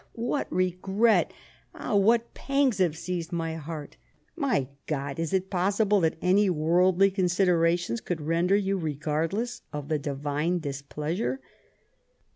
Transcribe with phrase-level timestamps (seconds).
[0.03, 1.31] ah, what regret!
[1.75, 3.97] ah, what pangs have seized my heart
[4.33, 9.89] 1 My God, is it possible that any worldly considerations could render you regardless of
[9.89, 11.39] the Divine displeasure